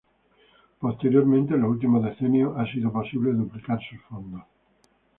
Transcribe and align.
Posteriormente, 0.79 1.53
en 1.53 1.61
los 1.61 1.69
últimos 1.69 2.03
decenios, 2.03 2.57
ha 2.57 2.65
sido 2.65 2.91
posible 2.91 3.33
duplicar 3.33 3.77
sus 3.87 4.01
fondos. 4.09 4.41